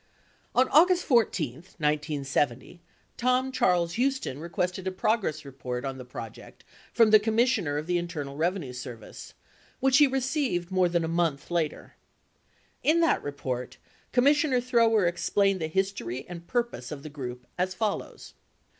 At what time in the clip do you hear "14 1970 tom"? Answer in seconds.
1.05-3.51